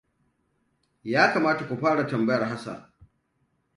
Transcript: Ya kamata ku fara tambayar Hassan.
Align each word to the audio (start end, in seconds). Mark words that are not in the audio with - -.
Ya 1.03 1.33
kamata 1.33 1.63
ku 1.69 1.75
fara 1.81 2.07
tambayar 2.09 2.43
Hassan. 2.51 2.79